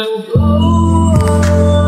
will. 0.00 1.79